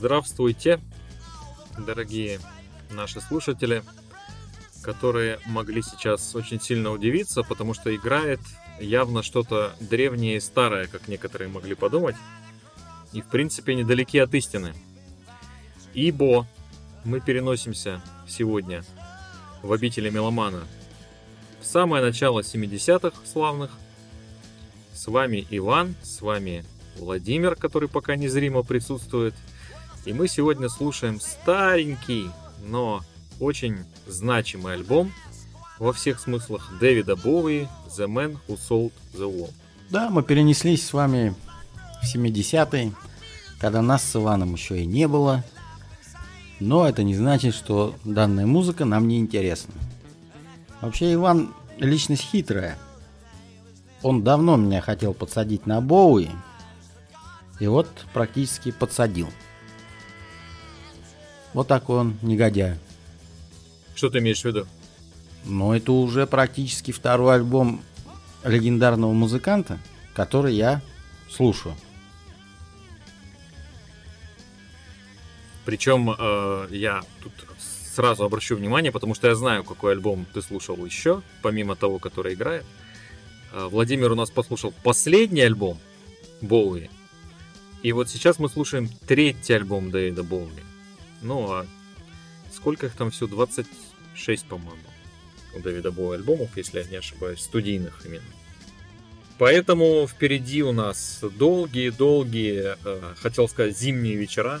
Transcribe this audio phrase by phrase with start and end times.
[0.00, 0.80] Здравствуйте,
[1.76, 2.40] дорогие
[2.90, 3.82] наши слушатели,
[4.80, 8.40] которые могли сейчас очень сильно удивиться, потому что играет
[8.80, 12.16] явно что-то древнее и старое, как некоторые могли подумать,
[13.12, 14.72] и в принципе недалеки от истины.
[15.92, 16.46] Ибо
[17.04, 18.82] мы переносимся сегодня
[19.62, 20.62] в обители Меломана
[21.60, 23.70] в самое начало 70-х славных.
[24.94, 26.64] С вами Иван, с вами
[26.96, 29.34] Владимир, который пока незримо присутствует.
[30.06, 32.30] И мы сегодня слушаем старенький,
[32.66, 33.02] но
[33.38, 35.12] очень значимый альбом
[35.78, 39.52] во всех смыслах Дэвида Боуи «The Man Who Sold the World».
[39.90, 41.34] Да, мы перенеслись с вами
[42.02, 42.92] в 70-е,
[43.58, 45.44] когда нас с Иваном еще и не было.
[46.60, 49.74] Но это не значит, что данная музыка нам не интересна.
[50.80, 52.78] Вообще Иван личность хитрая.
[54.02, 56.30] Он давно меня хотел подсадить на Боуи,
[57.58, 59.28] и вот практически подсадил.
[61.52, 62.76] Вот такой он негодяй.
[63.94, 64.66] Что ты имеешь в виду?
[65.44, 67.82] Но это уже практически второй альбом
[68.44, 69.78] легендарного музыканта,
[70.14, 70.80] который я
[71.28, 71.74] слушаю.
[75.64, 77.32] Причем э, я тут
[77.94, 82.34] сразу обращу внимание, потому что я знаю, какой альбом ты слушал еще, помимо того, который
[82.34, 82.64] играет.
[83.52, 85.78] Э, Владимир у нас послушал последний альбом
[86.40, 86.88] Боуи.
[87.82, 90.69] И вот сейчас мы слушаем третий альбом Дэвида Боуи.
[91.22, 91.66] Ну а
[92.52, 93.26] сколько их там все?
[93.26, 94.82] 26, по-моему,
[95.54, 98.22] у Дэвида Боуи альбомов, если я не ошибаюсь, студийных именно.
[99.38, 104.60] Поэтому впереди у нас долгие-долгие, э, хотел сказать, зимние вечера,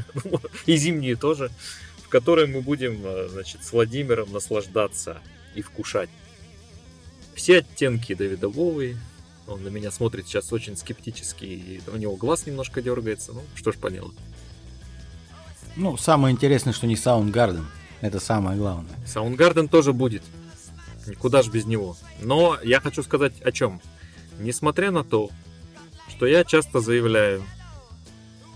[0.66, 1.50] и зимние тоже,
[1.98, 5.20] в которые мы будем, э, значит, с Владимиром наслаждаться
[5.54, 6.08] и вкушать.
[7.34, 8.96] Все оттенки Дэвида Боуи,
[9.46, 13.70] он на меня смотрит сейчас очень скептически, и у него глаз немножко дергается, ну что
[13.70, 14.16] ж поделать.
[15.76, 17.64] Ну, самое интересное, что не Soundgarden.
[18.00, 18.90] Это самое главное.
[19.04, 20.22] Soundgarden тоже будет.
[21.06, 21.96] Никуда же без него.
[22.20, 23.80] Но я хочу сказать о чем.
[24.38, 25.30] Несмотря на то,
[26.08, 27.42] что я часто заявляю,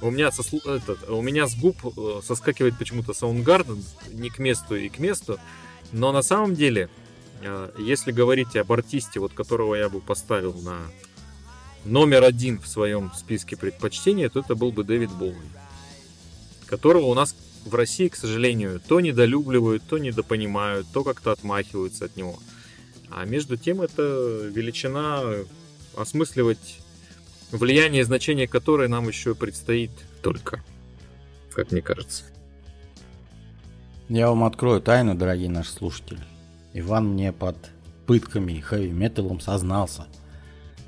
[0.02, 3.82] у меня, со, этот, у меня с губ э, соскакивает почему-то Soundgarden
[4.12, 5.38] не к месту и к месту,
[5.92, 6.88] но на самом деле,
[7.42, 10.78] э, если говорить об артисте, вот которого я бы поставил на
[11.84, 15.34] номер один в своем списке предпочтений, то это был бы Дэвид Боуи,
[16.70, 22.16] которого у нас в России, к сожалению, то недолюбливают, то недопонимают, то как-то отмахиваются от
[22.16, 22.38] него.
[23.10, 25.20] А между тем это величина
[25.96, 26.78] осмысливать
[27.50, 29.90] влияние и значение которой нам еще предстоит
[30.22, 30.62] только,
[31.52, 32.22] как мне кажется.
[34.08, 36.20] Я вам открою тайну, дорогие наши слушатели.
[36.72, 37.56] Иван мне под
[38.06, 40.06] пытками и хэви-металом сознался,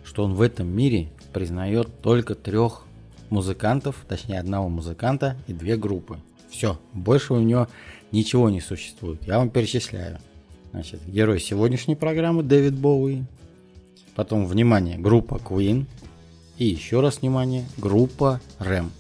[0.05, 2.85] что он в этом мире признает только трех
[3.33, 6.19] музыкантов, точнее одного музыканта и две группы.
[6.51, 7.67] Все, больше у него
[8.13, 9.27] ничего не существует.
[9.27, 10.21] Я вам перечисляю.
[10.71, 13.25] Значит, герой сегодняшней программы Дэвид Боуи.
[14.15, 15.87] Потом, внимание, группа Queen.
[16.59, 18.93] И еще раз внимание, группа Рэм.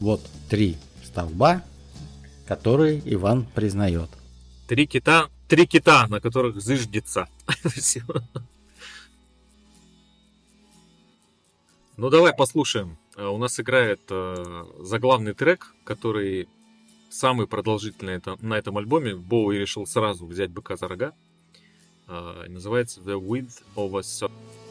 [0.00, 1.62] Вот три столба,
[2.46, 4.08] которые Иван признает.
[4.66, 7.28] Три кита, три кита, на которых зыждется.
[11.98, 12.98] Ну давай послушаем.
[13.16, 16.48] Э, у нас играет э, заглавный трек, который
[17.08, 19.16] самый продолжительный это, на этом альбоме.
[19.16, 21.14] Боуи решил сразу взять быка за рога.
[22.08, 24.65] Э, называется The Width of a Soul.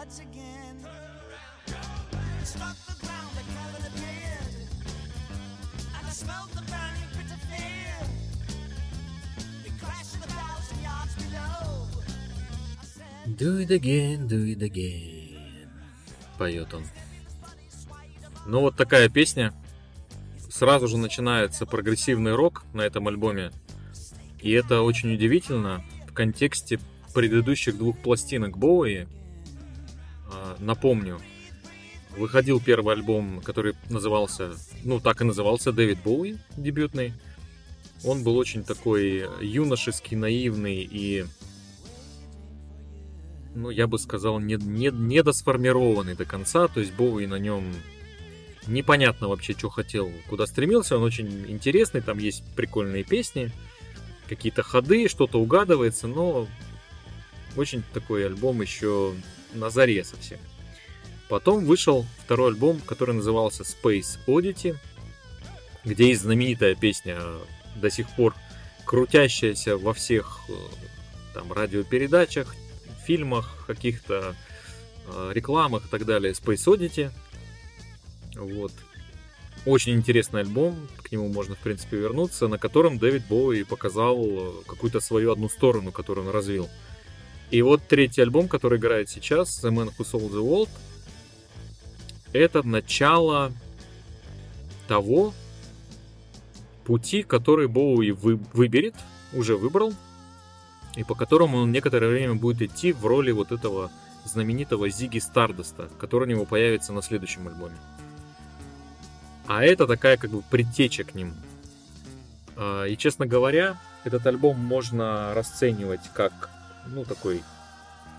[0.00, 0.76] cards again.
[2.44, 4.54] Struck the ground like Calvin appeared.
[5.96, 7.96] And I smelled the burning pit of fear.
[9.64, 11.86] We crashed a thousand yards below.
[13.36, 15.68] Do it again, do it again.
[16.38, 16.84] Поет он.
[18.46, 19.52] Ну вот такая песня.
[20.48, 23.50] Сразу же начинается прогрессивный рок на этом альбоме.
[24.40, 26.80] И это очень удивительно в контексте
[27.14, 29.06] предыдущих двух пластинок Боуи,
[30.32, 31.20] а, Напомню,
[32.16, 34.52] выходил первый альбом, который назывался,
[34.84, 37.14] ну так и назывался, Дэвид Боуи, дебютный.
[38.04, 41.26] Он был очень такой юношеский, наивный и,
[43.54, 46.68] ну я бы сказал, не, не, недосформированный до конца.
[46.68, 47.64] То есть Боуи на нем
[48.66, 50.96] непонятно вообще, что хотел, куда стремился.
[50.96, 53.52] Он очень интересный, там есть прикольные песни,
[54.28, 56.46] какие-то ходы, что-то угадывается, но
[57.56, 59.14] очень такой альбом еще
[59.52, 60.38] на заре совсем.
[61.28, 64.76] Потом вышел второй альбом, который назывался Space Oddity,
[65.84, 67.18] где есть знаменитая песня,
[67.76, 68.34] до сих пор
[68.84, 70.52] крутящаяся во всех э,
[71.34, 72.54] там радиопередачах,
[73.06, 74.34] фильмах, каких-то
[75.06, 77.10] э, рекламах и так далее, Space Oddity.
[78.34, 78.72] Вот.
[79.66, 84.52] Очень интересный альбом, к нему можно, в принципе, вернуться, на котором Дэвид Боуи показал э,
[84.66, 86.68] какую-то свою одну сторону, которую он развил.
[87.50, 90.68] И вот третий альбом, который играет сейчас, The Man Who Sold the World,
[92.32, 93.52] это начало
[94.86, 95.34] того
[96.84, 98.94] пути, который Боуи вы, выберет,
[99.32, 99.92] уже выбрал,
[100.96, 103.90] и по которому он некоторое время будет идти в роли вот этого
[104.24, 107.76] знаменитого Зиги Стардоста, который у него появится на следующем альбоме.
[109.46, 111.34] А это такая как бы предтеча к нему.
[112.56, 116.50] А, И, честно говоря, этот альбом можно расценивать как,
[116.86, 117.42] ну, такой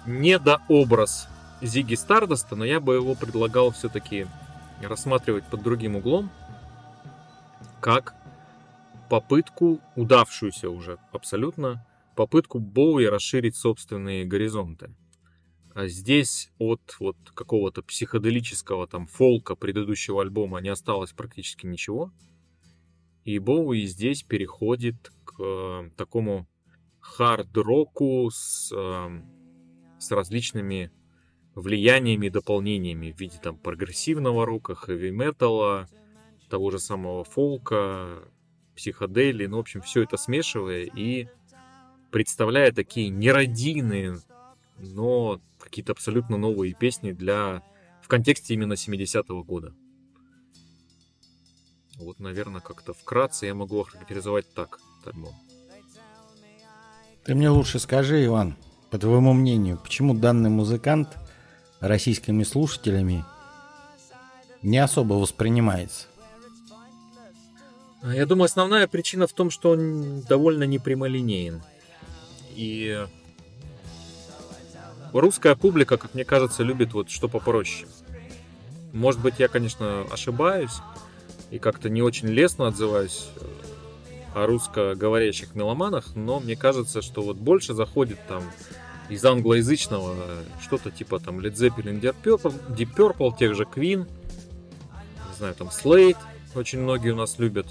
[0.05, 1.27] недообраз
[1.61, 4.27] Зиги Стардоста, но я бы его предлагал все-таки
[4.81, 6.31] рассматривать под другим углом,
[7.79, 8.15] как
[9.09, 11.85] попытку, удавшуюся уже абсолютно,
[12.15, 14.93] попытку Боуи расширить собственные горизонты.
[15.73, 22.11] А здесь от вот какого-то психоделического там фолка предыдущего альбома не осталось практически ничего.
[23.23, 26.47] И Боуи здесь переходит к э, такому
[27.01, 29.21] хард-року с, э,
[29.99, 30.91] с различными
[31.55, 35.87] влияниями и дополнениями в виде там прогрессивного рока, хэви-металла,
[36.49, 38.23] того же самого фолка,
[38.75, 41.27] психодели, ну, в общем, все это смешивая и
[42.11, 44.17] представляя такие нерадийные,
[44.77, 47.63] но какие-то абсолютно новые песни для
[48.01, 49.73] в контексте именно 70-го года.
[51.97, 55.35] Вот, наверное, как-то вкратце я могу охарактеризовать так альбом.
[57.23, 58.55] Ты мне лучше скажи, Иван,
[58.89, 61.09] по твоему мнению, почему данный музыкант
[61.79, 63.23] российскими слушателями
[64.63, 66.07] не особо воспринимается?
[68.01, 71.61] А Я думаю, основная причина в том, что он довольно непрямолинеен.
[72.55, 73.05] И
[75.13, 77.87] русская публика, как мне кажется, любит вот что попроще.
[78.93, 80.77] Может быть, я, конечно, ошибаюсь
[81.51, 83.29] и как-то не очень лестно отзываюсь
[84.33, 88.43] о русскоговорящих меломанах, но мне кажется, что вот больше заходит там
[89.09, 90.15] из англоязычного
[90.61, 94.07] что-то типа там Led Zeppelin, Deep Purple, тех же Queen,
[95.29, 96.17] не знаю, там Slade,
[96.55, 97.67] очень многие у нас любят.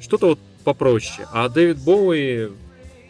[0.00, 1.26] Что-то вот попроще.
[1.32, 2.50] А Дэвид Боуи,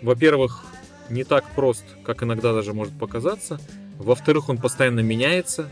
[0.03, 0.65] во-первых,
[1.09, 3.59] не так прост, как иногда даже может показаться.
[3.99, 5.69] Во-вторых, он постоянно меняется.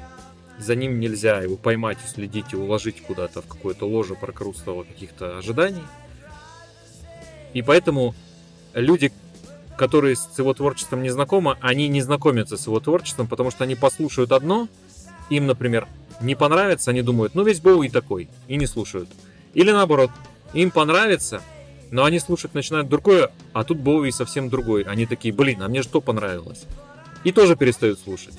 [0.58, 5.82] За ним нельзя его поймать, уследить и уложить куда-то в какое-то ложе прокрустого каких-то ожиданий.
[7.52, 8.14] И поэтому
[8.74, 9.12] люди,
[9.76, 13.74] которые с его творчеством не знакомы, они не знакомятся с его творчеством, потому что они
[13.74, 14.68] послушают одно,
[15.30, 15.88] им, например,
[16.20, 19.08] не понравится, они думают, ну весь Боуи такой, и не слушают.
[19.54, 20.10] Или наоборот,
[20.52, 21.42] им понравится,
[21.90, 24.82] но они слушать начинают другое, а тут Боуи совсем другой.
[24.82, 26.64] Они такие, блин, а мне что понравилось?
[27.24, 28.38] И тоже перестают слушать.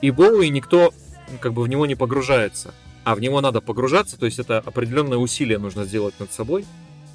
[0.00, 0.92] И Боуи никто
[1.38, 2.74] как бы в него не погружается.
[3.04, 6.66] А в него надо погружаться, то есть это определенное усилие нужно сделать над собой,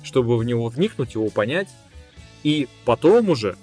[0.03, 1.69] чтобы в него вникнуть, его понять.
[2.43, 3.55] И потом уже,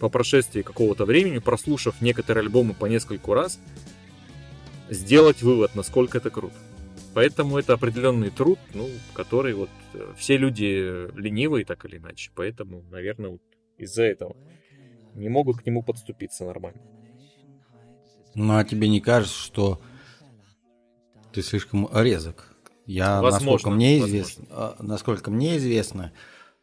[0.00, 3.58] по прошествии какого-то времени, прослушав некоторые альбомы по нескольку раз,
[4.88, 6.56] сделать вывод, насколько это круто.
[7.14, 12.30] Поэтому это определенный труд, ну, который вот э, все люди ленивые так или иначе.
[12.34, 13.40] Поэтому, наверное, вот
[13.78, 14.36] из-за этого
[15.14, 16.80] не могут к нему подступиться нормально.
[18.34, 19.80] Ну, а тебе не кажется, что
[21.36, 22.44] ты слишком резок?
[22.86, 24.14] Я, Возможно, насколько мне возможно.
[24.14, 26.12] известно, а, насколько мне известно,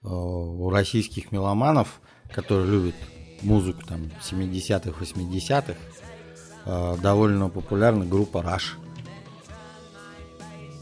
[0.01, 2.01] э, у российских меломанов,
[2.33, 2.95] которые любят
[3.43, 5.75] музыку там 70-х, 80-х,
[6.65, 8.79] э, довольно популярна группа Rush,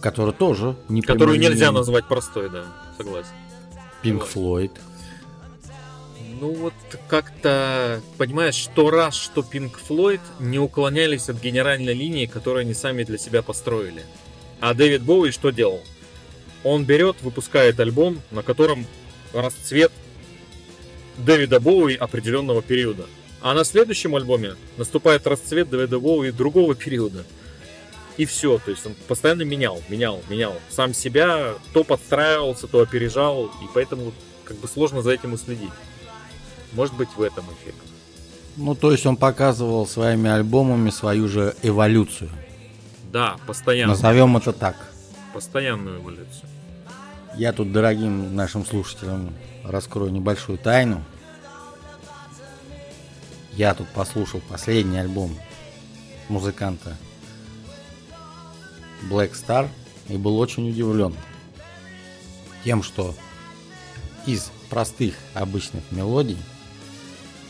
[0.02, 2.64] которая тоже не Которую нельзя назвать простой, да,
[2.98, 3.34] согласен.
[4.04, 4.72] Pink Floyd.
[6.42, 6.74] Ну вот
[7.08, 13.04] как-то, понимаешь, что раз, что Pink Floyd не уклонялись от генеральной линии, которую они сами
[13.04, 14.04] для себя построили.
[14.60, 15.84] А Дэвид Боуи что делал?
[16.64, 18.88] Он берет, выпускает альбом, на котором
[19.34, 19.92] расцвет
[21.18, 23.06] Дэвида Боуи определенного периода.
[23.42, 27.24] А на следующем альбоме наступает расцвет Дэвида Боуи другого периода.
[28.18, 30.56] И все, то есть он постоянно менял, менял, менял.
[30.72, 34.12] Сам себя то подстраивался, то опережал, и поэтому
[34.44, 35.70] как бы сложно за этим уследить.
[36.74, 37.78] Может быть в этом эффект.
[38.58, 42.30] Ну, то есть он показывал своими альбомами свою же эволюцию.
[43.12, 43.94] Да, постоянно.
[43.94, 44.76] Назовем это так.
[45.34, 46.50] Постоянную эволюцию.
[47.36, 51.04] Я тут дорогим нашим слушателям раскрою небольшую тайну.
[53.54, 55.38] Я тут послушал последний альбом
[56.30, 56.98] музыканта
[59.10, 59.68] Black Star
[60.08, 61.16] и был очень удивлен
[62.64, 63.14] тем, что
[64.26, 66.38] из простых обычных мелодий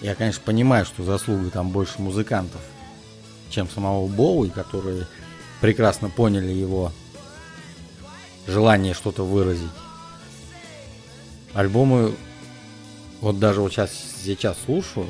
[0.02, 2.62] я, конечно, понимаю, что заслуга там больше музыкантов,
[3.50, 5.08] чем самого Боуи, которые
[5.62, 6.92] прекрасно поняли его
[8.48, 9.70] желание что-то выразить.
[11.54, 12.16] Альбомы,
[13.20, 13.92] вот даже вот сейчас,
[14.24, 15.08] сейчас слушаю,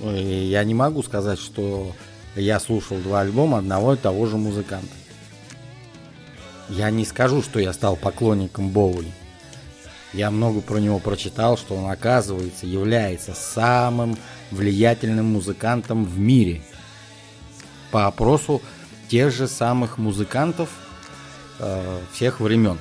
[0.00, 1.92] и я не могу сказать, что
[2.34, 4.88] я слушал два альбома одного и того же музыканта.
[6.68, 9.12] Я не скажу, что я стал поклонником Боуи.
[10.14, 14.16] Я много про него прочитал, что он, оказывается, является самым
[14.52, 16.62] влиятельным музыкантом в мире.
[17.90, 18.62] По опросу
[19.08, 20.68] тех же самых музыкантов
[21.58, 22.78] э, всех времен.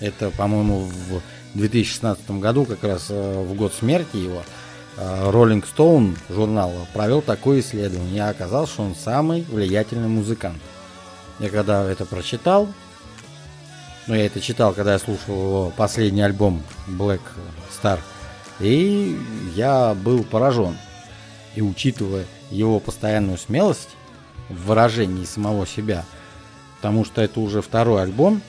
[0.00, 1.20] Это, по-моему, в
[1.52, 4.42] 2016 году, как раз э, в год смерти его,
[4.96, 10.62] э, Rolling Stone журнал провел такое исследование и оказалось, что он самый влиятельный музыкант.
[11.40, 12.68] Я когда это прочитал,
[14.08, 17.20] ну я это читал, когда я слушал его последний альбом Black
[17.70, 18.00] Star,
[18.58, 19.16] и
[19.54, 20.76] я был поражен.
[21.54, 23.90] И учитывая его постоянную смелость
[24.48, 26.04] в выражении самого себя,
[26.76, 28.40] потому что это уже второй альбом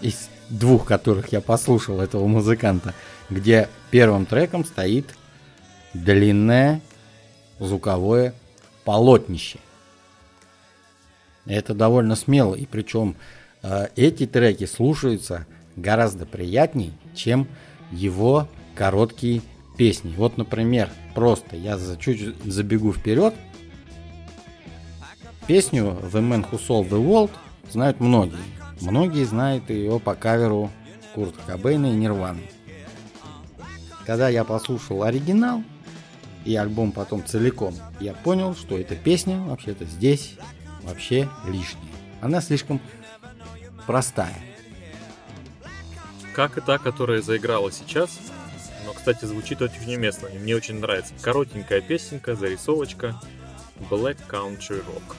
[0.00, 2.94] из двух, которых я послушал этого музыканта,
[3.28, 5.14] где первым треком стоит
[5.94, 6.80] длинное
[7.58, 8.34] звуковое
[8.84, 9.58] полотнище.
[11.46, 13.16] Это довольно смело, и причем
[13.96, 17.46] эти треки слушаются гораздо приятней, чем
[17.90, 19.42] его короткие
[19.76, 20.14] песни.
[20.16, 23.34] Вот, например, просто я за, чуть забегу вперед.
[25.46, 27.30] Песню The Man Who Sold the World
[27.70, 28.38] знают многие.
[28.80, 30.70] Многие знают ее по каверу
[31.14, 32.42] Курта Кобейна и Нирваны.
[34.06, 35.62] Когда я послушал оригинал
[36.44, 40.36] и альбом потом целиком, я понял, что эта песня вообще-то здесь
[40.82, 41.92] вообще лишняя.
[42.20, 42.80] Она слишком
[43.86, 44.36] простая.
[46.34, 48.18] Как и та, которая заиграла сейчас,
[48.86, 50.26] но, кстати, звучит очень неуместно.
[50.28, 51.14] и Мне очень нравится.
[51.20, 53.20] Коротенькая песенка, зарисовочка.
[53.90, 55.16] Black Country Rock.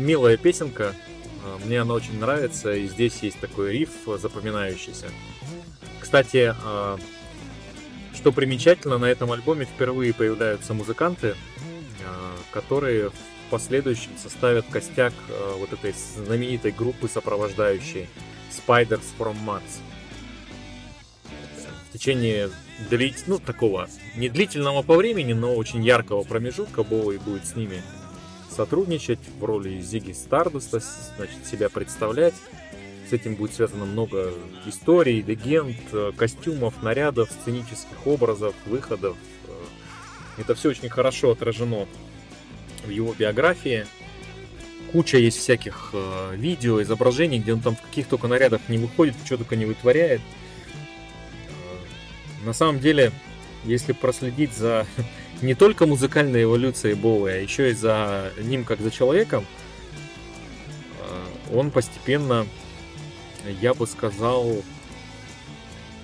[0.00, 0.94] Милая песенка.
[1.44, 5.08] а, Мне она очень нравится, и здесь есть такой риф запоминающийся.
[6.00, 6.98] Кстати, а,
[8.14, 11.36] что примечательно, на этом альбоме впервые появляются музыканты,
[12.50, 13.14] которые в
[13.50, 15.12] последующем составят костяк
[15.56, 18.08] вот этой знаменитой группы сопровождающей
[18.50, 19.62] Spiders from Mars.
[21.88, 22.50] В течение
[22.90, 27.82] длить, ну, такого не длительного по времени, но очень яркого промежутка Боуи будет с ними.
[28.50, 30.80] Сотрудничать в роли Зиги Стардоста,
[31.16, 32.34] значит, себя представлять.
[33.08, 34.32] С этим будет связано много
[34.66, 39.16] историй, легенд, э, костюмов, нарядов, сценических образов, выходов.
[39.46, 39.52] Э,
[40.42, 41.86] Это все очень хорошо отражено
[42.84, 43.86] в его биографии.
[44.92, 49.14] Куча есть всяких э, видео, изображений, где он там в каких только нарядах не выходит,
[49.24, 50.20] что только не вытворяет.
[52.44, 53.12] На самом деле,
[53.64, 54.86] если проследить за
[55.42, 59.46] не только музыкальной эволюцией Боуи, а еще и за ним как за человеком,
[61.00, 62.46] э, он постепенно,
[63.60, 64.62] я бы сказал,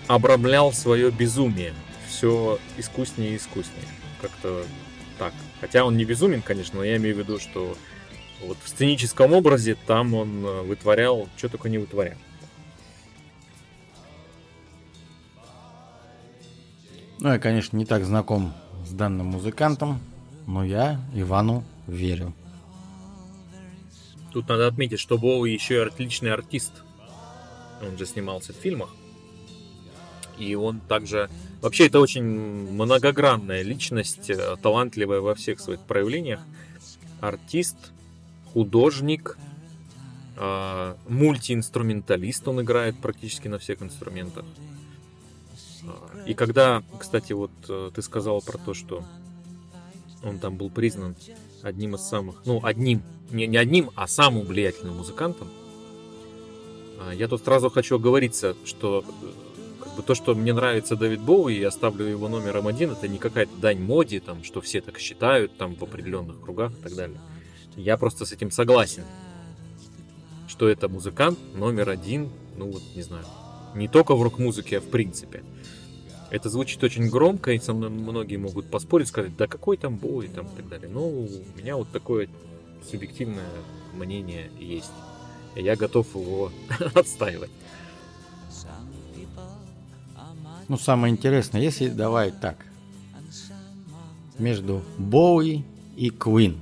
[0.07, 1.75] обрамлял свое безумие.
[2.09, 3.85] Все искуснее и искуснее.
[4.23, 4.65] Как-то
[5.19, 5.35] так.
[5.61, 7.77] Хотя он не безумен, конечно, но я имею в виду, что
[8.43, 12.17] вот в сценическом образе там он э, вытворял, что только не вытворял.
[17.19, 18.55] Ну, я, конечно, не так знаком
[18.87, 20.01] с данным музыкантом,
[20.47, 22.33] но я Ивану верю.
[24.33, 26.73] Тут надо отметить, что Боуи еще и отличный артист.
[27.83, 28.91] Он же снимался в фильмах.
[30.39, 31.31] И он также...
[31.63, 36.41] Вообще, это очень многогранная личность, э, талантливая во всех своих проявлениях.
[37.21, 37.77] Артист,
[38.53, 39.39] художник,
[40.37, 42.47] э, мультиинструменталист.
[42.47, 44.45] Он играет практически на всех инструментах.
[46.27, 49.05] И когда, кстати, вот э, ты сказал про то, что
[50.25, 51.15] он там был признан
[51.63, 55.49] одним из самых, ну, одним, не, не одним, а самым влиятельным музыкантом,
[56.99, 61.21] а, я тут сразу хочу оговориться, что э, как бы то, что мне нравится Дэвид
[61.21, 64.99] Боуи, я ставлю его номером один, это не какая-то дань моде, там, что все так
[64.99, 67.21] считают, там, в определенных кругах и так далее.
[67.77, 69.05] Я просто с этим согласен,
[70.49, 73.27] что это музыкант номер один, ну вот, не знаю,
[73.75, 75.45] не только в рок-музыке, а в принципе.
[76.31, 80.29] Это звучит очень громко, и со мной многие могут поспорить, сказать, да какой там бой,
[80.29, 80.89] там и так далее.
[80.89, 82.29] Но у меня вот такое
[82.91, 83.49] субъективное
[83.95, 84.91] мнение есть.
[85.55, 86.51] И я готов его
[86.95, 87.51] отстаивать.
[90.69, 92.57] Ну, самое интересное, если давай так.
[94.39, 95.65] Между Боуи
[95.97, 96.59] и Квин,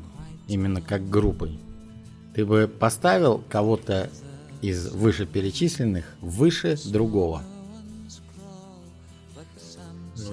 [0.46, 1.59] именно как группой,
[2.35, 4.11] ты бы поставил кого-то
[4.61, 7.42] из вышеперечисленных выше другого?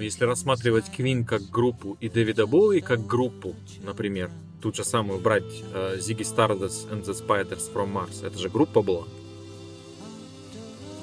[0.01, 5.63] Если рассматривать Квин как группу и Дэвида Боуи как группу, например, тут же самую брать
[5.97, 9.03] Зиги Stardust and the Spiders from Mars, это же группа была.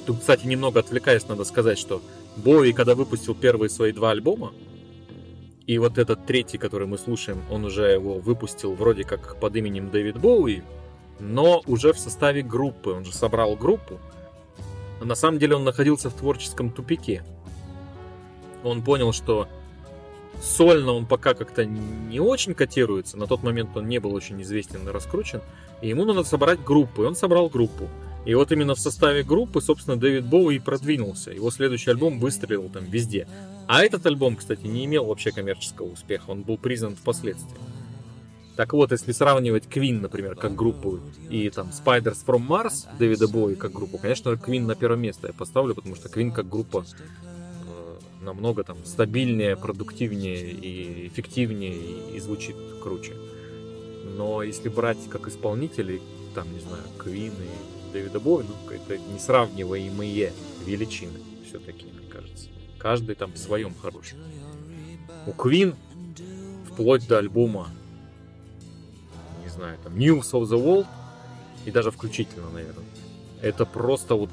[0.04, 2.02] Тут, кстати, немного отвлекаясь, надо сказать, что
[2.36, 4.52] Боуи, когда выпустил первые свои два альбома,
[5.66, 9.90] и вот этот третий, который мы слушаем, он уже его выпустил вроде как под именем
[9.90, 10.62] Дэвид Боуи,
[11.20, 12.90] но уже в составе группы.
[12.90, 14.00] Он же собрал группу.
[15.00, 17.22] На самом деле он находился в творческом тупике.
[18.64, 19.48] Он понял, что
[20.42, 23.16] сольно он пока как-то не очень котируется.
[23.16, 25.40] На тот момент он не был очень известен и раскручен.
[25.80, 27.02] И ему надо собрать группу.
[27.02, 27.88] И он собрал группу.
[28.24, 31.30] И вот именно в составе группы, собственно, Дэвид Боуи и продвинулся.
[31.30, 33.26] Его следующий альбом выстрелил там везде.
[33.66, 36.30] А этот альбом, кстати, не имел вообще коммерческого успеха.
[36.30, 37.58] Он был признан впоследствии.
[38.56, 40.98] Так вот, если сравнивать Queen, например, как группу,
[41.30, 45.32] и там Spiders from Mars Дэвида Боуи как группу, конечно, Queen на первое место я
[45.32, 46.84] поставлю, потому что Queen как группа
[48.28, 53.14] намного там стабильнее, продуктивнее и эффективнее и, и звучит круче.
[54.16, 56.02] Но если брать как исполнителей,
[56.34, 60.32] там, не знаю, Queen и Дэвида Боуи, ну, это несравниваемые
[60.66, 62.48] величины все-таки, мне кажется.
[62.78, 64.14] Каждый там в своем хорош.
[65.26, 65.74] У Queen
[66.70, 67.70] вплоть до альбома
[69.42, 70.86] не знаю, там News of the World
[71.64, 72.84] и даже включительно, наверное.
[73.40, 74.30] Это просто вот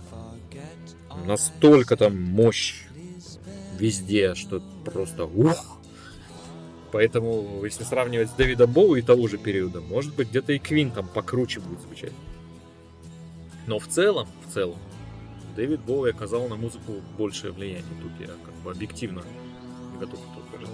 [1.25, 2.84] настолько там мощь
[3.79, 5.79] везде, что просто ух.
[6.91, 10.91] Поэтому, если сравнивать с Дэвидом Боу и того же периода, может быть, где-то и Квин
[10.91, 12.13] там покруче будет звучать.
[13.67, 14.77] Но в целом, в целом,
[15.55, 17.83] Дэвид Боуи оказал на музыку большее влияние.
[18.01, 19.23] Тут я как бы объективно
[19.99, 20.19] готов
[20.53, 20.69] это.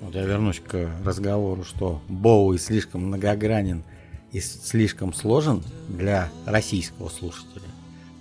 [0.00, 3.84] Вот я вернусь к разговору, что Боуи слишком многогранен
[4.32, 7.68] и слишком сложен для российского слушателя,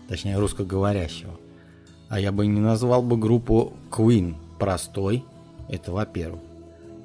[0.08, 1.40] точнее русскоговорящего.
[2.12, 5.24] А я бы не назвал бы группу Queen простой,
[5.70, 6.42] это во-первых.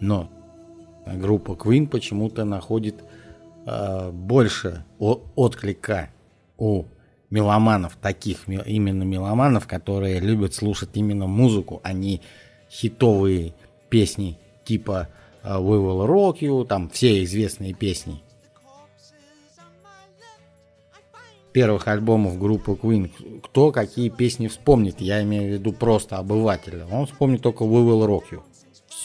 [0.00, 0.28] Но
[1.06, 3.04] группа Queen почему-то находит
[3.66, 6.10] э, больше отклика
[6.58, 6.86] у
[7.30, 12.20] меломанов, таких ме- именно меломанов, которые любят слушать именно музыку, а не
[12.68, 13.54] хитовые
[13.88, 15.06] песни типа
[15.44, 18.24] э, We Will Rock You, там все известные песни.
[21.56, 27.06] Первых альбомов группы Queen, кто какие песни вспомнит, я имею в виду просто обывателя, он
[27.06, 28.42] вспомнит только We Will Rock You.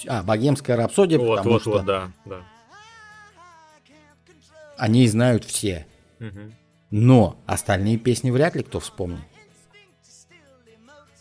[0.10, 2.42] А, богемская рапсодия, Вот, потому вот, что вот, да, да.
[4.76, 5.88] они знают все.
[6.20, 6.54] Мгм.
[6.90, 9.22] Но остальные песни вряд ли кто вспомнит.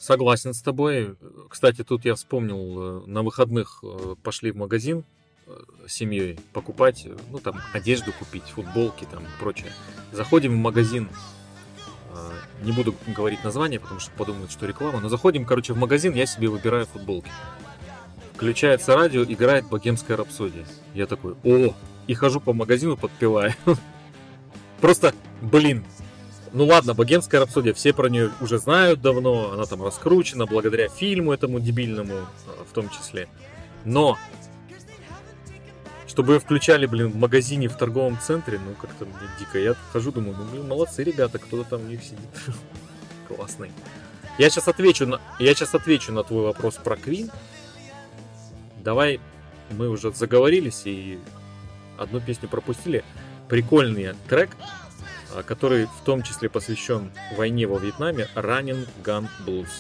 [0.01, 1.15] Согласен с тобой.
[1.49, 5.05] Кстати, тут я вспомнил, э, на выходных э, пошли в магазин
[5.89, 9.73] семьей покупать, ну там, одежду купить, футболки там и прочее.
[10.13, 11.09] Заходим в магазин,
[12.15, 12.31] э,
[12.63, 16.27] не буду говорить название, потому что подумают, что реклама, но заходим, короче, в магазин, я
[16.27, 17.31] себе выбираю футболки.
[18.35, 20.67] Включается радио, играет богемская рапсодия.
[20.95, 21.75] Я такой, о,
[22.07, 23.53] и хожу по магазину, подпеваю.
[24.81, 25.85] Просто, блин,
[26.53, 31.33] ну ладно, богемская рапсодия, все про нее уже знают давно, она там раскручена благодаря фильму
[31.33, 32.25] этому дебильному э,
[32.69, 33.29] в том числе.
[33.85, 34.19] Но
[36.11, 39.59] чтобы ее включали, блин, в магазине в торговом центре, ну как-то мне дико.
[39.61, 42.19] Я хожу, думаю, ну блин, молодцы ребята, кто-то там у них сидит.
[43.29, 43.71] Классный.
[44.37, 47.31] Я сейчас отвечу на, я сейчас отвечу на твой вопрос про Квин.
[48.83, 49.21] Давай,
[49.71, 51.21] мы уже заговорились и
[51.97, 53.05] одну песню пропустили.
[53.49, 54.51] Прикольный трек,
[55.33, 59.71] а, который в том числе посвящен войне во Вьетнаме, Running Gun Blues.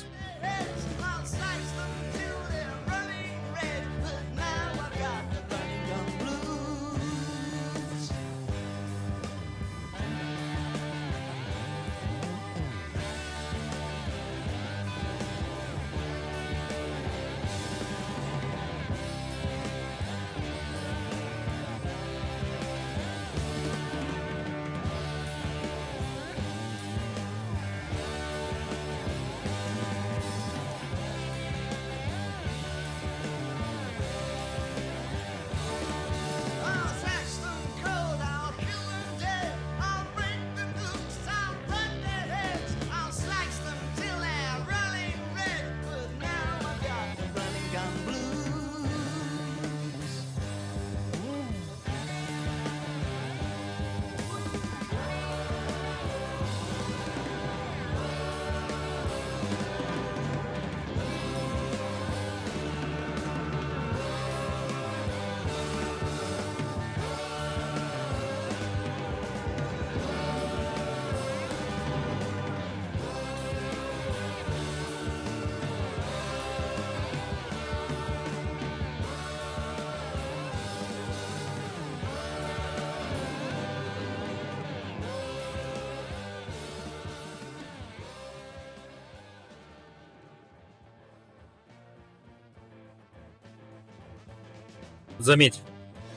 [95.20, 95.60] Заметь,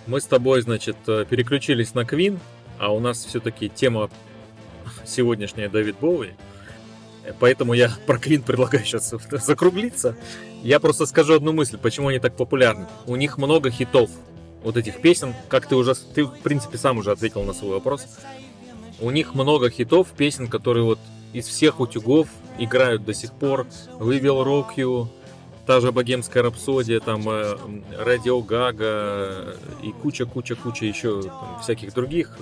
[0.08, 2.40] мы с тобой, значит, э, переключились на Квин,
[2.80, 4.10] а у нас все-таки тема
[5.06, 6.30] сегодняшняя Дэвид Боуи.
[7.26, 10.16] Э, Поэтому я про Квин предлагаю сейчас закруглиться.
[10.64, 12.88] Я просто скажу одну мысль, почему они так популярны.
[13.06, 14.10] У них много хитов.
[14.64, 18.08] Вот этих песен, как ты уже, ты в принципе сам уже ответил на свой вопрос.
[19.02, 21.00] У них много хитов, песен, которые вот
[21.34, 23.68] из всех утюгов играют до сих пор.
[24.00, 25.10] We Will Rock You,
[25.66, 27.56] та же богемская рапсодия, там э,
[27.98, 31.24] Радио Гага и куча-куча-куча еще
[31.62, 32.38] всяких других.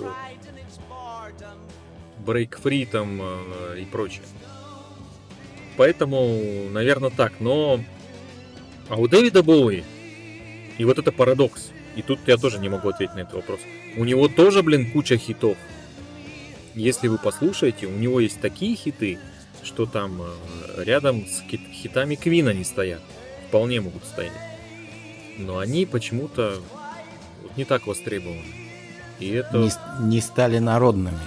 [2.24, 4.22] Free там э, и прочее.
[5.76, 7.32] Поэтому, наверное, так.
[7.40, 7.80] Но
[8.88, 9.84] а у Дэвида Боуи,
[10.78, 13.60] и вот это парадокс, и тут я тоже не могу ответить на этот вопрос.
[13.96, 15.56] У него тоже, блин, куча хитов.
[16.74, 19.18] Если вы послушаете, у него есть такие хиты,
[19.64, 23.00] что там э, рядом с хит- хитами Квина не стоят.
[23.48, 24.32] Вполне могут стоять.
[25.38, 26.56] Но они почему-то
[27.56, 28.44] не так востребованы.
[29.18, 29.70] И это Не,
[30.00, 31.18] не стали народными.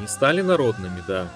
[0.00, 1.28] не стали народными, да.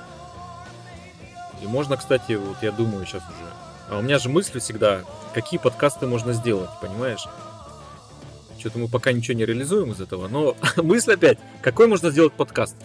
[1.63, 3.51] И можно, кстати, вот я думаю сейчас уже.
[3.91, 5.03] А у меня же мысль всегда,
[5.35, 7.27] какие подкасты можно сделать, понимаешь?
[8.59, 12.77] Что-то мы пока ничего не реализуем из этого, но мысль опять, какой можно сделать подкаст?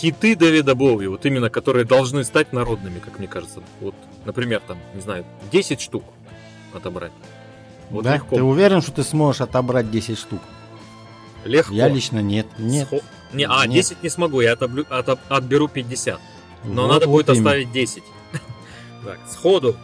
[0.00, 3.62] Хиты Дэвида Боуи, вот именно, которые должны стать народными, как мне кажется.
[3.80, 6.02] Вот, например, там, не знаю, 10 штук
[6.72, 7.12] отобрать.
[7.90, 8.14] Вот да?
[8.16, 8.34] легко.
[8.36, 10.40] Ты уверен, что ты сможешь отобрать 10 штук?
[11.44, 11.72] Легко.
[11.74, 12.46] Я лично нет.
[12.58, 12.88] Нет.
[12.90, 13.02] Схо-
[13.32, 13.74] Не, а, Нет.
[13.84, 16.20] 10 не смогу, я отоблю- ото- отберу 50.
[16.64, 17.50] Но Вот- надо вот будет именно.
[17.50, 18.02] оставить 10.
[19.04, 19.76] Так, сходу.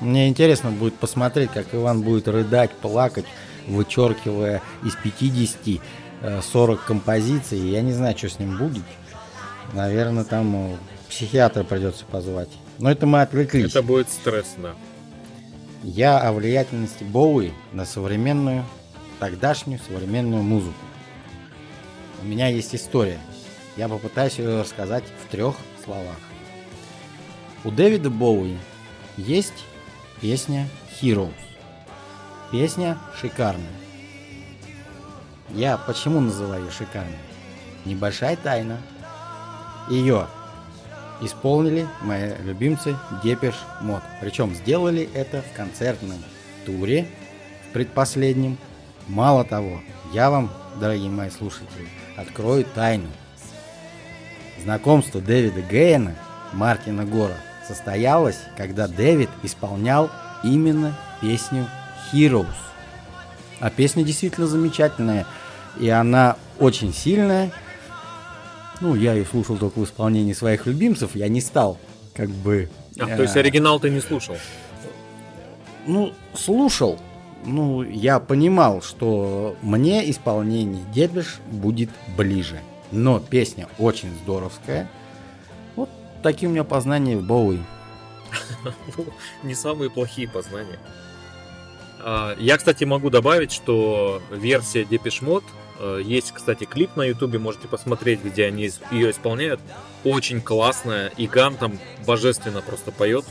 [0.00, 3.24] Мне интересно будет посмотреть, как Иван будет рыдать, плакать,
[3.68, 5.80] вычеркивая из 50 э,
[6.22, 7.58] 40 композиций.
[7.58, 8.84] Я не знаю, что с ним будет.
[9.72, 10.76] Наверное, там э,
[11.08, 12.48] психиатра придется позвать.
[12.78, 13.70] Но это мы отвлеклись.
[13.70, 14.74] Это будет стресс, да.
[15.82, 18.64] Я о влиятельности Боуи на современную,
[19.18, 20.74] тогдашнюю современную музыку.
[22.22, 23.18] У меня есть история.
[23.76, 26.16] Я попытаюсь ее рассказать в трех словах.
[27.64, 28.56] У Дэвида Боуи
[29.16, 29.64] есть
[30.20, 30.68] Песня
[31.00, 31.32] Heroes.
[32.52, 33.81] Песня шикарная.
[35.54, 37.18] Я почему называю ее шикарной?
[37.84, 38.78] Небольшая тайна.
[39.90, 40.26] Ее
[41.20, 44.02] исполнили мои любимцы Depeche Mode.
[44.20, 46.18] Причем сделали это в концертном
[46.64, 47.06] туре,
[47.68, 48.56] в предпоследнем.
[49.08, 49.80] Мало того,
[50.14, 51.86] я вам, дорогие мои слушатели,
[52.16, 53.08] открою тайну.
[54.62, 56.14] Знакомство Дэвида Гейна,
[56.52, 57.36] Мартина Гора,
[57.66, 60.10] состоялось, когда Дэвид исполнял
[60.42, 61.66] именно песню
[62.10, 62.46] Heroes.
[63.60, 65.26] А песня действительно замечательная,
[65.78, 67.52] и она очень сильная.
[68.80, 71.78] Ну, я ее слушал только в исполнении своих любимцев, я не стал
[72.14, 72.68] как бы...
[72.98, 74.36] А, то есть э, оригинал ты не слушал?
[75.86, 76.98] Ну, слушал.
[77.44, 82.60] Ну, я понимал, что мне исполнение Дедвиш будет ближе.
[82.92, 84.88] Но песня очень здоровская.
[85.74, 85.88] Вот
[86.22, 87.60] такие у меня познания в Боуи.
[89.42, 90.78] Не самые плохие познания.
[92.04, 95.44] А, Я, кстати, могу добавить, что версия Depeche Mode,
[95.78, 99.60] э, есть, кстати, клип на ютубе, можете посмотреть, где они ее исполняют.
[100.04, 103.24] Очень классная, и Ган там божественно просто поет.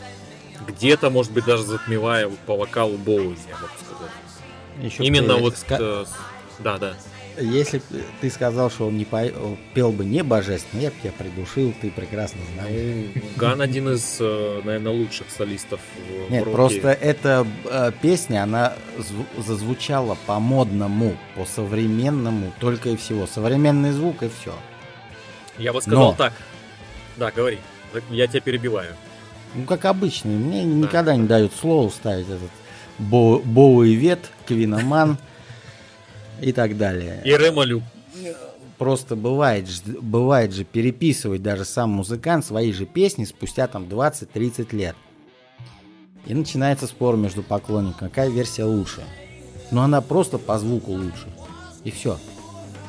[0.67, 4.11] Где-то, может быть, даже затмевая по вокалу Боуи, я могу сказать.
[4.81, 5.55] Еще Именно вот...
[5.55, 6.05] ска- э,
[6.59, 6.93] Да, да.
[7.39, 7.81] Если
[8.19, 9.31] ты сказал, что он не по-
[9.73, 13.05] пел бы не божественно, я бы тебя придушил, ты прекрасно знаешь.
[13.15, 15.79] Ну, Ган один из, э, наверное, лучших солистов
[16.27, 16.55] в Нет, роке.
[16.55, 23.25] просто эта э, песня, она зву- зазвучала по-модному, по-современному, только и всего.
[23.27, 24.53] Современный звук и все.
[25.57, 26.33] Я бы сказал Но- так.
[27.17, 27.59] Да, говори.
[28.09, 28.95] Я тебя перебиваю.
[29.53, 32.49] Ну, как обычно, мне никогда не дают слово ставить этот
[32.97, 35.17] Бо- Боуи Вет, Квиноман
[36.41, 37.21] и так далее.
[37.23, 37.81] И Ремалю.
[38.77, 39.67] Просто бывает,
[40.01, 44.95] бывает же переписывать даже сам музыкант свои же песни спустя там 20-30 лет.
[46.25, 49.03] И начинается спор между поклонниками, какая версия лучше.
[49.69, 51.27] Но она просто по звуку лучше.
[51.83, 52.17] И все.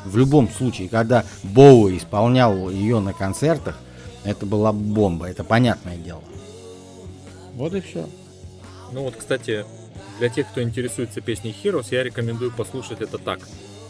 [0.05, 3.79] В любом случае, когда Боуи исполнял ее на концертах,
[4.25, 6.23] это была бомба, это понятное дело.
[7.55, 8.09] Вот и все.
[8.93, 9.65] Ну вот, кстати,
[10.19, 13.41] для тех, кто интересуется песней Heroes, я рекомендую послушать это так.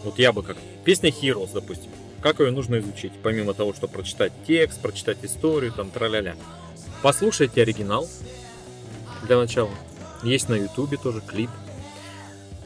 [0.05, 0.57] Вот я бы как...
[0.85, 1.91] Песня Heroes, допустим.
[2.21, 3.13] Как ее нужно изучить?
[3.23, 6.37] Помимо того, что прочитать текст, прочитать историю, там, тра-ля-ля.
[7.03, 8.09] Послушайте оригинал
[9.27, 9.71] для начала.
[10.23, 11.51] Есть на ютубе тоже клип.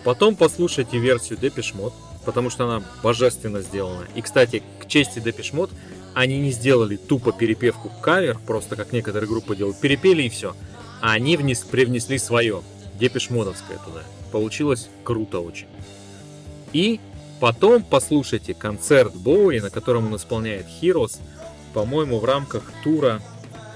[0.04, 4.06] Потом послушайте версию Mode, потому что она божественно сделана.
[4.14, 5.72] И, кстати, к чести Mode,
[6.14, 9.80] они не сделали тупо перепевку кавер, просто как некоторые группы делают.
[9.80, 10.54] Перепели и все.
[11.00, 12.62] А они внес, привнесли свое,
[12.98, 14.02] депешмодовское туда.
[14.32, 15.68] Получилось круто очень.
[16.72, 17.00] И
[17.40, 21.18] потом послушайте концерт Боуи, на котором он исполняет Heroes,
[21.74, 23.20] по-моему, в рамках тура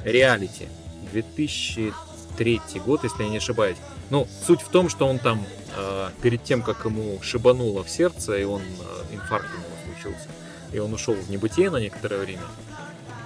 [0.04, 0.68] Reality
[1.12, 3.76] 2003 год, если я не ошибаюсь.
[4.10, 5.44] Ну, суть в том, что он там
[5.76, 10.28] э, перед тем, как ему шибануло в сердце, и он э, инфаркт у него случился,
[10.72, 12.42] и он ушел в небытие на некоторое время,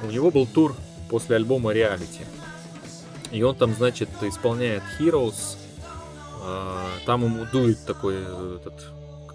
[0.02, 0.76] у него был тур
[1.08, 2.26] после альбома Reality.
[3.30, 5.56] И он там, значит, исполняет Heroes.
[6.44, 8.74] А, Там ему дует такой э, этот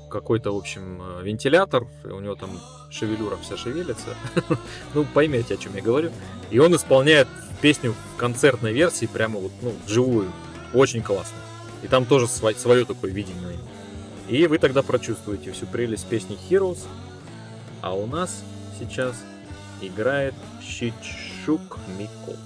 [0.10, 2.50] какой-то, в общем, э, вентилятор, у него там
[2.90, 4.16] шевелюра вся шевелится.
[4.94, 6.12] Ну, поймете, о чем я говорю.
[6.50, 7.28] И он исполняет
[7.62, 10.32] песню в концертной версии, прямо вот, ну, вживую.
[10.74, 11.38] Очень классно.
[11.84, 13.58] И там тоже свое такое видение.
[14.28, 16.80] И вы тогда прочувствуете всю прелесть песни Heroes.
[17.82, 18.44] А у нас
[18.80, 19.16] сейчас
[19.82, 22.38] играет Щичук Мико.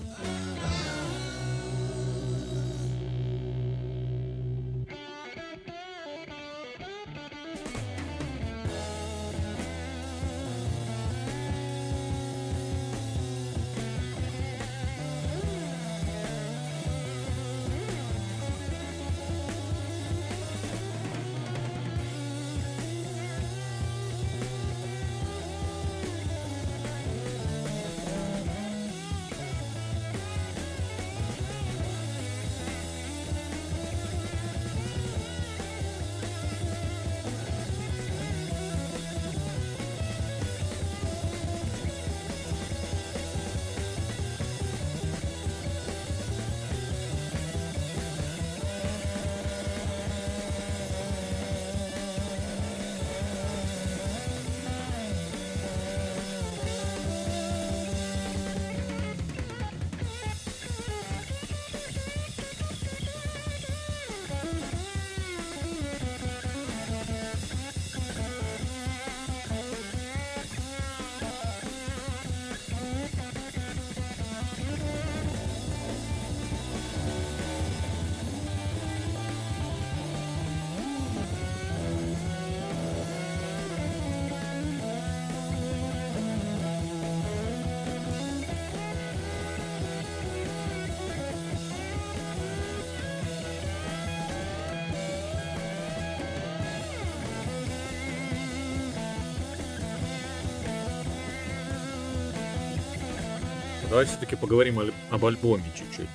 [103.94, 106.10] Давай все-таки поговорим об альбоме чуть-чуть.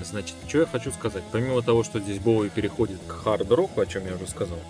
[0.00, 1.24] Значит, что я хочу сказать.
[1.32, 4.60] Помимо того, что здесь Боуи переходит к хард-року, о чем я уже сказал,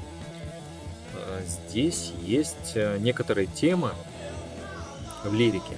[1.16, 3.90] э, здесь есть э, некоторые темы
[5.22, 5.76] в лирике.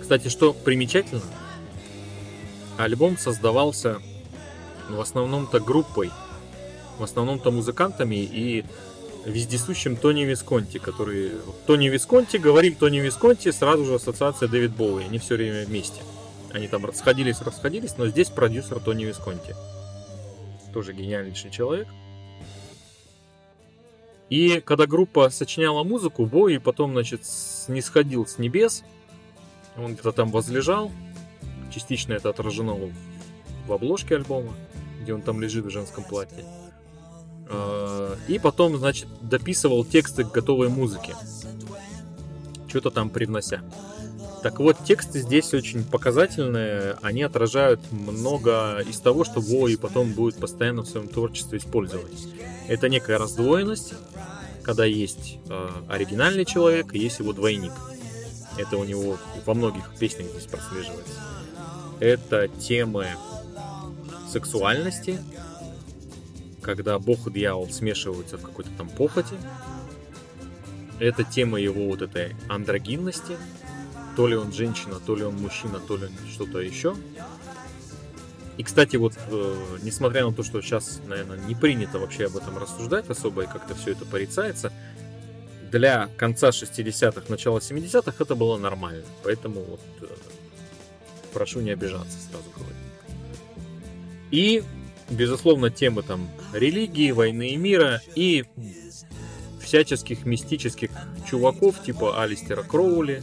[0.00, 1.20] Кстати, что примечательно,
[2.78, 4.00] альбом создавался
[4.88, 6.10] в основном-то группой,
[6.98, 8.64] в основном-то музыкантами и
[9.26, 11.32] вездесущим Тони Висконти, который...
[11.66, 16.02] Тони Висконти, говорим Тони Висконти, сразу же ассоциация Дэвид Боуи, они все время вместе.
[16.52, 19.56] Они там расходились, расходились, но здесь продюсер Тони Висконти.
[20.72, 21.88] Тоже гениальнейший человек.
[24.30, 28.84] И когда группа сочиняла музыку, Боуи потом, значит, снисходил с небес,
[29.76, 30.90] он где-то там возлежал,
[31.72, 32.76] частично это отражено
[33.66, 34.52] в обложке альбома,
[35.02, 36.44] где он там лежит в женском платье.
[37.48, 41.14] Э, И потом, значит, дописывал тексты к готовой музыке.
[42.68, 43.60] Что-то там привнося.
[44.42, 46.96] Так вот, тексты здесь очень показательные.
[47.00, 52.26] Они отражают много из того, что Боуи потом будет постоянно в своем творчестве использовать.
[52.68, 53.94] Это некая раздвоенность,
[54.62, 57.72] когда есть э, оригинальный человек и есть его двойник.
[58.56, 61.14] Это у него во многих песнях здесь прослеживается.
[62.00, 63.08] Это темы
[64.30, 65.18] сексуальности,
[66.64, 69.36] когда бог и дьявол смешиваются в какой-то там похоти.
[70.98, 73.36] Это тема его вот этой андрогинности.
[74.16, 76.94] То ли он женщина, то ли он мужчина, то ли что-то еще.
[78.56, 82.56] И, кстати, вот, э, несмотря на то, что сейчас, наверное, не принято вообще об этом
[82.56, 84.72] рассуждать особо, и как-то все это порицается,
[85.72, 89.02] для конца 60-х, начала 70-х это было нормально.
[89.24, 90.06] Поэтому вот э,
[91.32, 92.76] прошу не обижаться, сразу говорю.
[94.30, 94.62] И,
[95.10, 98.44] безусловно, темы там религии, войны и мира и
[99.60, 100.90] всяческих мистических
[101.28, 103.22] чуваков типа Алистера Кроули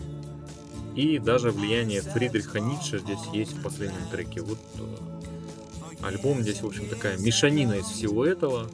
[0.96, 4.42] и даже влияние Фридриха Ницше здесь есть в последнем треке.
[4.42, 8.70] Вот э, альбом здесь, в общем, такая мешанина из всего этого.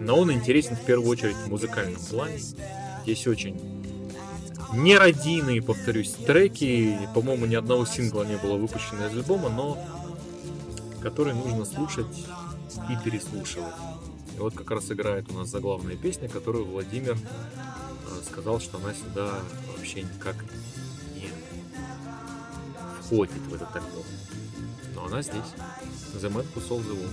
[0.00, 2.38] Но он интересен в первую очередь в музыкальном плане.
[3.02, 3.58] Здесь очень
[4.74, 6.98] нерадийные, повторюсь, треки.
[7.14, 9.78] По-моему, ни одного сингла не было выпущено из альбома, но
[11.02, 12.26] который нужно слушать
[12.88, 13.74] и переслушивать.
[14.36, 18.94] И вот как раз играет у нас заглавная песня, которую Владимир э, сказал, что она
[18.94, 19.40] сюда
[19.74, 20.36] вообще никак
[21.14, 21.30] не
[23.02, 24.04] входит в этот альбом.
[24.94, 25.54] Но она здесь.
[26.14, 27.12] The Man Who Sold the World.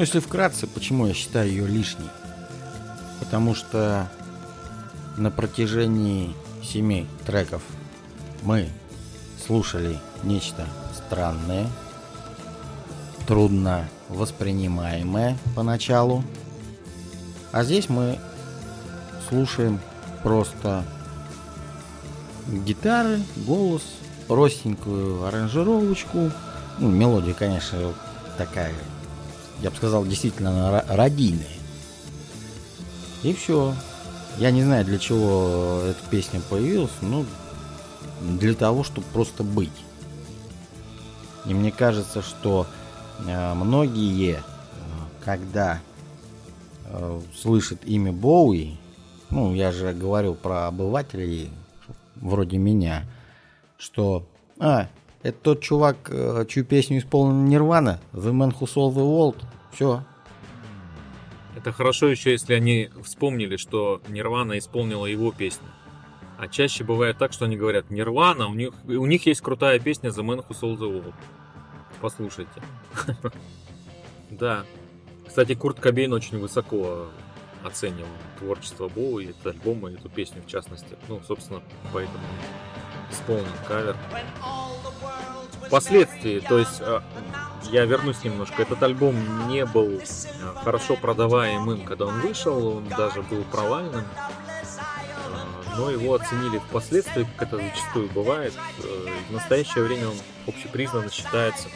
[0.00, 2.08] Ну, если вкратце, почему я считаю ее лишней?
[3.18, 4.10] Потому что
[5.18, 6.34] на протяжении
[6.64, 7.60] семи треков
[8.40, 8.70] мы
[9.46, 11.66] слушали нечто странное,
[13.26, 16.24] трудно воспринимаемое поначалу.
[17.52, 18.18] А здесь мы
[19.28, 19.78] слушаем
[20.22, 20.82] просто
[22.48, 23.82] гитары, голос,
[24.28, 26.30] простенькую аранжировочку.
[26.78, 27.92] Ну, мелодия, конечно,
[28.38, 28.72] такая
[29.62, 31.46] я бы сказал, действительно радийная.
[33.22, 33.74] И все.
[34.38, 37.26] Я не знаю, для чего эта песня появилась, ну,
[38.20, 39.70] для того, чтобы просто быть.
[41.46, 42.66] И мне кажется, что
[43.26, 44.40] э, многие, э,
[45.24, 45.80] когда
[46.84, 48.76] э, слышат имя Боуи,
[49.30, 51.50] ну, я же говорил про обывателей,
[52.16, 53.04] вроде меня,
[53.78, 54.26] что,
[54.58, 54.88] а,
[55.22, 56.10] это тот чувак,
[56.48, 59.36] чью песню исполнил Нирвана, The Man Who Sold the World.
[59.72, 60.04] Все.
[61.56, 65.66] Это хорошо еще, если они вспомнили, что Нирвана исполнила его песню.
[66.38, 70.10] А чаще бывает так, что они говорят Нирвана, у них, у них есть крутая песня
[70.10, 71.14] The Man Who Sold the World.
[72.00, 72.62] Послушайте.
[74.30, 74.64] Да.
[75.26, 77.08] Кстати, Курт Кобейн очень высоко
[77.64, 78.06] оценил
[78.38, 80.96] творчество Боуи, этот альбом и эту песню в частности.
[81.08, 81.62] Ну, собственно,
[81.92, 82.24] поэтому
[83.10, 83.96] исполнен кавер.
[85.66, 87.00] Впоследствии, то есть э,
[87.70, 89.14] я вернусь немножко, этот альбом
[89.48, 90.00] не был э,
[90.64, 94.04] хорошо продаваемым, когда он вышел, он даже был провальным,
[95.30, 98.52] Э, но его оценили впоследствии, как это зачастую бывает.
[99.28, 101.68] В настоящее время он общепризнанно считается,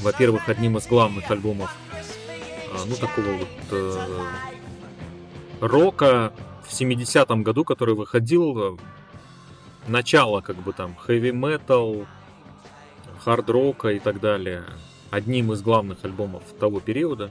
[0.00, 1.74] во-первых, одним из главных альбомов,
[2.86, 4.26] ну, такого вот э,
[5.60, 6.32] рока
[6.66, 8.78] в 70-м году, который выходил,
[9.88, 12.06] начало как бы там хэви метал,
[13.24, 14.64] хард рока и так далее,
[15.10, 17.30] одним из главных альбомов того периода.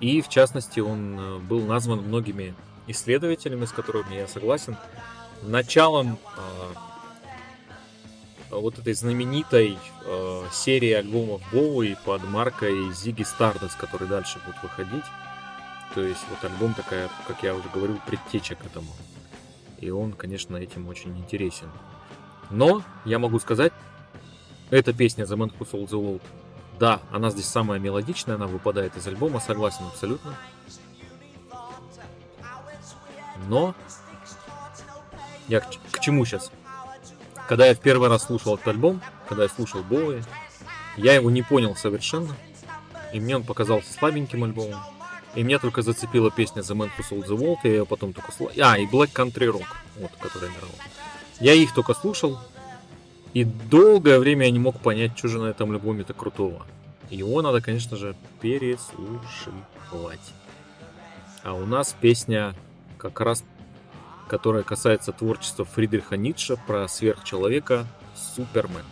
[0.00, 2.54] И в частности он э, был назван многими
[2.86, 4.76] исследователями, с которыми я согласен,
[5.42, 6.72] началом э,
[8.50, 15.04] вот этой знаменитой э, серии альбомов Боуи под маркой Зиги Stardust, который дальше будет выходить.
[15.94, 18.90] То есть вот альбом такая, как я уже говорил, предтеча к этому.
[19.80, 21.70] И он, конечно, этим очень интересен.
[22.50, 23.72] Но я могу сказать,
[24.70, 26.22] эта песня The Man Who Sold the World,
[26.78, 30.34] да, она здесь самая мелодичная, она выпадает из альбома, согласен абсолютно.
[33.48, 33.74] Но
[35.48, 36.50] я к, к чему сейчас?
[37.48, 40.22] Когда я в первый раз слушал этот альбом, когда я слушал Боуи,
[40.96, 42.36] я его не понял совершенно.
[43.12, 44.80] И мне он показался слабеньким альбомом.
[45.34, 48.32] И меня только зацепила песня The Man Who Sold the World, я ее потом только
[48.32, 48.56] слушал.
[48.62, 49.66] А, и Black Country Rock,
[49.98, 50.72] вот, которая играла.
[51.38, 52.38] Я их только слушал,
[53.32, 56.66] и долгое время я не мог понять, что же на этом альбоме-то крутого.
[57.10, 60.34] Его надо, конечно же, переслушивать.
[61.42, 62.54] А у нас песня
[62.98, 63.44] как раз,
[64.28, 67.86] которая касается творчества Фридриха Ницше про сверхчеловека
[68.34, 68.84] Супермен.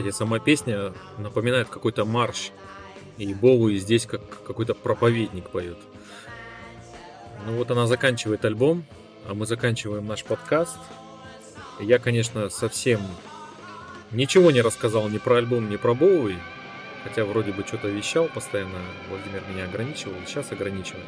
[0.00, 2.52] Кстати, сама песня напоминает какой-то марш.
[3.18, 5.76] И Боуи здесь как какой-то проповедник поет.
[7.44, 8.82] Ну вот она заканчивает альбом,
[9.28, 10.78] а мы заканчиваем наш подкаст.
[11.80, 13.02] Я, конечно, совсем
[14.10, 16.36] ничего не рассказал ни про альбом, ни про Боуи.
[17.04, 18.78] Хотя вроде бы что-то вещал постоянно.
[19.10, 21.04] Владимир меня ограничивал, сейчас ограничивает.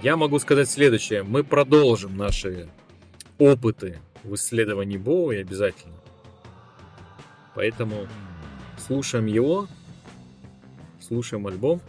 [0.00, 1.24] Я могу сказать следующее.
[1.24, 2.68] Мы продолжим наши
[3.38, 5.96] опыты в исследовании Боуи обязательно.
[7.54, 8.06] Поэтому
[8.78, 9.66] слушаем его,
[11.00, 11.80] слушаем альбом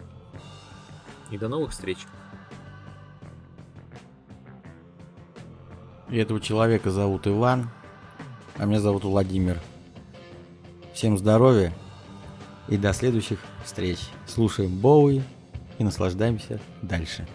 [1.29, 1.99] и до новых встреч.
[6.09, 7.69] И этого человека зовут Иван,
[8.57, 9.59] а меня зовут Владимир.
[10.93, 11.73] Всем здоровья
[12.67, 13.99] и до следующих встреч.
[14.27, 15.23] Слушаем Боуи
[15.77, 17.27] и наслаждаемся дальше.